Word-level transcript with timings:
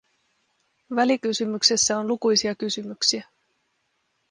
Välikysymyksessä 0.95 1.97
on 1.97 2.07
lukuisia 2.07 2.55
kysymyksiä. 2.55 3.27